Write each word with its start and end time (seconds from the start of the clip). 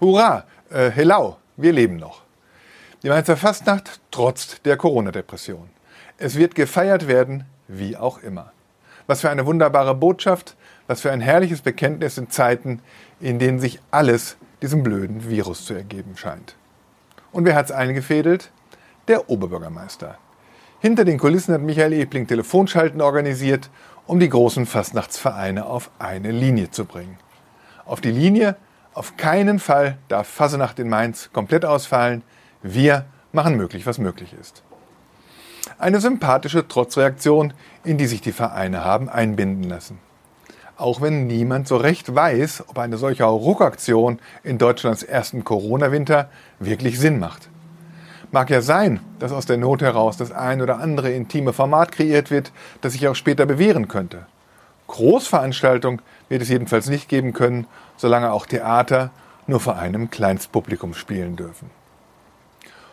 Hurra, 0.00 0.44
äh, 0.70 0.90
hello, 0.90 1.36
wir 1.56 1.72
leben 1.72 1.96
noch. 1.96 2.22
Die 3.04 3.08
Mainzer 3.08 3.36
Fastnacht 3.36 4.00
trotzt 4.10 4.66
der 4.66 4.76
Corona-Depression. 4.76 5.70
Es 6.18 6.34
wird 6.34 6.56
gefeiert 6.56 7.06
werden, 7.06 7.44
wie 7.68 7.96
auch 7.96 8.18
immer. 8.18 8.52
Was 9.06 9.20
für 9.20 9.30
eine 9.30 9.46
wunderbare 9.46 9.94
Botschaft, 9.94 10.56
was 10.88 11.00
für 11.00 11.12
ein 11.12 11.20
herrliches 11.20 11.60
Bekenntnis 11.60 12.18
in 12.18 12.28
Zeiten, 12.28 12.80
in 13.20 13.38
denen 13.38 13.60
sich 13.60 13.78
alles 13.92 14.36
diesem 14.62 14.82
blöden 14.82 15.28
Virus 15.28 15.64
zu 15.64 15.74
ergeben 15.74 16.16
scheint. 16.16 16.56
Und 17.30 17.44
wer 17.44 17.54
hat's 17.54 17.70
eingefädelt? 17.70 18.50
Der 19.06 19.30
Oberbürgermeister. 19.30 20.18
Hinter 20.80 21.04
den 21.04 21.18
Kulissen 21.18 21.54
hat 21.54 21.60
Michael 21.60 21.92
Ebling 21.92 22.26
Telefonschalten 22.26 23.00
organisiert, 23.00 23.70
um 24.06 24.18
die 24.18 24.28
großen 24.28 24.66
Fastnachtsvereine 24.66 25.66
auf 25.66 25.90
eine 25.98 26.32
Linie 26.32 26.70
zu 26.70 26.84
bringen. 26.84 27.16
Auf 27.86 28.00
die 28.00 28.10
Linie, 28.10 28.56
auf 28.94 29.16
keinen 29.16 29.58
Fall 29.58 29.98
darf 30.08 30.28
Fasenacht 30.28 30.78
in 30.78 30.88
Mainz 30.88 31.30
komplett 31.32 31.64
ausfallen. 31.64 32.22
Wir 32.62 33.04
machen 33.32 33.56
möglich, 33.56 33.86
was 33.86 33.98
möglich 33.98 34.34
ist. 34.40 34.62
Eine 35.78 36.00
sympathische 36.00 36.68
Trotzreaktion, 36.68 37.52
in 37.82 37.98
die 37.98 38.06
sich 38.06 38.20
die 38.20 38.32
Vereine 38.32 38.84
haben 38.84 39.08
einbinden 39.08 39.64
lassen. 39.64 39.98
Auch 40.76 41.00
wenn 41.00 41.26
niemand 41.26 41.68
so 41.68 41.76
recht 41.76 42.14
weiß, 42.14 42.64
ob 42.68 42.78
eine 42.78 42.96
solche 42.96 43.24
Ruckaktion 43.24 44.20
in 44.42 44.58
Deutschlands 44.58 45.02
ersten 45.02 45.44
Corona-Winter 45.44 46.28
wirklich 46.58 46.98
Sinn 46.98 47.18
macht. 47.18 47.48
Mag 48.30 48.50
ja 48.50 48.60
sein, 48.60 49.00
dass 49.18 49.32
aus 49.32 49.46
der 49.46 49.56
Not 49.56 49.82
heraus 49.82 50.16
das 50.16 50.32
ein 50.32 50.60
oder 50.62 50.78
andere 50.78 51.10
intime 51.12 51.52
Format 51.52 51.92
kreiert 51.92 52.30
wird, 52.30 52.52
das 52.80 52.92
sich 52.92 53.06
auch 53.06 53.14
später 53.14 53.46
bewähren 53.46 53.86
könnte. 53.88 54.26
Großveranstaltung 54.88 56.02
wird 56.28 56.42
es 56.42 56.48
jedenfalls 56.48 56.88
nicht 56.88 57.08
geben 57.08 57.32
können, 57.32 57.66
solange 57.96 58.32
auch 58.32 58.46
Theater 58.46 59.10
nur 59.46 59.60
vor 59.60 59.76
einem 59.76 60.10
Kleinstpublikum 60.10 60.94
spielen 60.94 61.36
dürfen. 61.36 61.70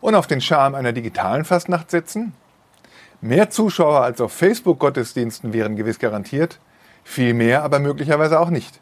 Und 0.00 0.14
auf 0.14 0.26
den 0.26 0.40
Charme 0.40 0.74
einer 0.74 0.92
digitalen 0.92 1.44
Fastnacht 1.44 1.90
setzen? 1.90 2.34
Mehr 3.20 3.48
Zuschauer 3.50 4.00
als 4.00 4.20
auf 4.20 4.32
Facebook-Gottesdiensten 4.32 5.52
wären 5.52 5.76
gewiss 5.76 5.98
garantiert, 5.98 6.60
viel 7.04 7.32
mehr 7.32 7.62
aber 7.62 7.78
möglicherweise 7.78 8.38
auch 8.38 8.50
nicht. 8.50 8.80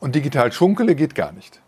Und 0.00 0.14
digital 0.14 0.52
Schunkele 0.52 0.94
geht 0.94 1.14
gar 1.14 1.32
nicht. 1.32 1.60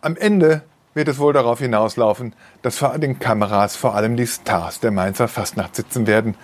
Am 0.00 0.16
Ende 0.16 0.62
wird 0.94 1.08
es 1.08 1.18
wohl 1.18 1.32
darauf 1.32 1.58
hinauslaufen, 1.58 2.34
dass 2.62 2.78
vor 2.78 2.98
den 2.98 3.18
Kameras 3.18 3.76
vor 3.76 3.94
allem 3.94 4.16
die 4.16 4.26
Stars 4.26 4.80
der 4.80 4.90
Mainzer 4.90 5.28
Fastnacht 5.28 5.76
sitzen 5.76 6.06
werden, 6.06 6.36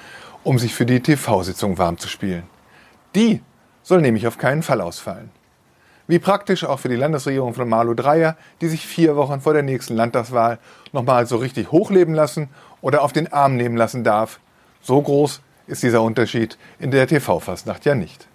um 0.44 0.58
sich 0.58 0.74
für 0.74 0.86
die 0.86 1.00
TV-Sitzung 1.00 1.78
warm 1.78 1.98
zu 1.98 2.08
spielen. 2.08 2.44
Die 3.16 3.40
soll 3.82 4.02
nämlich 4.02 4.26
auf 4.26 4.36
keinen 4.36 4.62
Fall 4.62 4.82
ausfallen. 4.82 5.30
Wie 6.06 6.18
praktisch 6.18 6.64
auch 6.64 6.78
für 6.78 6.90
die 6.90 6.96
Landesregierung 6.96 7.54
von 7.54 7.68
Malu 7.68 7.94
Dreyer, 7.94 8.36
die 8.60 8.68
sich 8.68 8.86
vier 8.86 9.16
Wochen 9.16 9.40
vor 9.40 9.54
der 9.54 9.62
nächsten 9.62 9.96
Landtagswahl 9.96 10.58
nochmal 10.92 11.26
so 11.26 11.36
richtig 11.38 11.72
hochleben 11.72 12.14
lassen 12.14 12.50
oder 12.82 13.02
auf 13.02 13.12
den 13.12 13.32
Arm 13.32 13.56
nehmen 13.56 13.76
lassen 13.76 14.04
darf. 14.04 14.38
So 14.82 15.00
groß 15.00 15.40
ist 15.66 15.82
dieser 15.82 16.02
Unterschied 16.02 16.58
in 16.78 16.90
der 16.90 17.08
TV-Fastnacht 17.08 17.86
ja 17.86 17.94
nicht. 17.94 18.28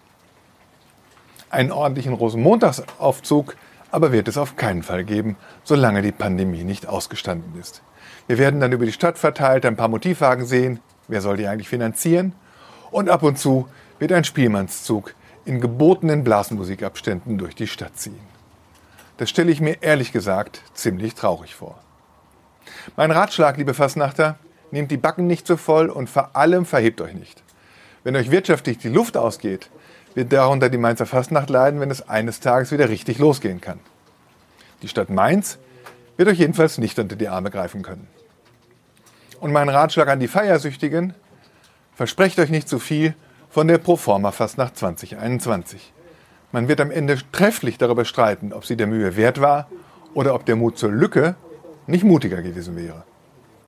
Einen 1.52 1.72
ordentlichen 1.72 2.14
Rosenmontagsaufzug 2.14 3.56
aber 3.92 4.12
wird 4.12 4.30
es 4.30 4.38
auf 4.38 4.56
keinen 4.56 4.84
Fall 4.84 5.04
geben, 5.04 5.36
solange 5.64 6.02
die 6.02 6.14
Pandemie 6.14 6.64
nicht 6.64 6.88
ausgestanden 6.88 7.60
ist. 7.60 7.84
Wir 8.26 8.38
werden 8.38 8.60
dann 8.60 8.72
über 8.72 8.86
die 8.86 8.94
Stadt 8.94 9.20
verteilt 9.20 9.66
ein 9.66 9.76
paar 9.76 9.90
Motivwagen 9.90 10.46
sehen, 10.46 10.80
wer 11.08 11.22
soll 11.22 11.38
die 11.38 11.48
eigentlich 11.48 11.70
finanzieren? 11.70 12.34
Und 12.90 13.10
ab 13.10 13.22
und 13.22 13.38
zu 13.38 13.68
wird 14.02 14.12
ein 14.14 14.24
Spielmannszug 14.24 15.14
in 15.46 15.62
gebotenen 15.62 16.24
Blasmusikabständen 16.24 17.38
durch 17.38 17.54
die 17.54 17.68
Stadt 17.68 18.00
ziehen. 18.00 18.20
Das 19.18 19.30
stelle 19.30 19.52
ich 19.52 19.62
mir 19.62 19.84
ehrlich 19.84 20.12
gesagt 20.12 20.64
ziemlich 20.74 21.14
traurig 21.14 21.54
vor. 21.54 21.78
Mein 22.96 23.12
Ratschlag, 23.12 23.58
liebe 23.58 23.76
Fassnachter, 23.76 24.40
nehmt 24.72 24.90
die 24.90 24.98
Backen 24.98 25.28
nicht 25.28 25.46
zu 25.46 25.56
voll 25.56 25.88
und 25.88 26.10
vor 26.10 26.36
allem 26.36 26.66
verhebt 26.66 27.00
euch 27.00 27.14
nicht. 27.14 27.44
Wenn 28.04 28.16
euch 28.16 28.32
wirtschaftlich 28.32 28.80
die 28.80 28.90
Luft 28.90 29.18
ausgeht, 29.18 29.70
wird 30.16 30.34
darunter 30.34 30.70
die 30.70 30.80
Mainzer 30.80 31.06
Fastnacht 31.06 31.52
leiden, 31.52 31.80
wenn 31.80 31.92
es 31.92 32.10
eines 32.10 32.40
Tages 32.40 32.72
wieder 32.72 32.90
richtig 32.90 33.20
losgehen 33.20 33.62
kann. 33.62 33.80
Die 34.82 34.88
Stadt 34.88 35.12
Mainz 35.12 35.60
wird 36.18 36.28
euch 36.28 36.40
jedenfalls 36.40 36.80
nicht 36.80 36.98
unter 36.98 37.16
die 37.16 37.28
Arme 37.28 37.52
greifen 37.52 37.84
können. 37.84 38.08
Und 39.40 39.52
mein 39.52 39.70
Ratschlag 39.70 40.08
an 40.08 40.20
die 40.20 40.28
Feiersüchtigen, 40.28 41.14
versprecht 41.94 42.40
euch 42.40 42.50
nicht 42.50 42.68
zu 42.68 42.80
viel 42.80 43.14
von 43.52 43.68
der 43.68 43.80
Proforma 43.80 44.32
Fastnacht 44.32 44.78
2021. 44.78 45.92
Man 46.54 46.70
wird 46.70 46.80
am 46.80 46.90
Ende 46.90 47.18
trefflich 47.34 47.78
darüber 47.78 48.06
streiten, 48.06 48.54
ob 48.54 48.66
sie 48.66 48.78
der 48.78 48.88
Mühe 48.88 49.18
wert 49.18 49.42
war 49.42 49.68
oder 50.14 50.34
ob 50.34 50.46
der 50.46 50.56
Mut 50.56 50.78
zur 50.78 50.90
Lücke 50.92 51.36
nicht 51.86 52.06
mutiger 52.06 52.42
gewesen 52.42 52.78
wäre. 52.78 53.04